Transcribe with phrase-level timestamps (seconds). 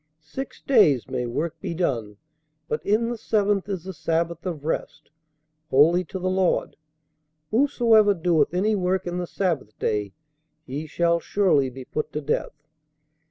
[0.23, 2.17] Six days may work be done;
[2.67, 5.11] but in the seventh is the sabbath of rest,
[5.69, 6.75] holy to the Lord;
[7.51, 10.13] whosoever doeth any work in the sabbath day,
[10.65, 12.63] he shall surely be put to death.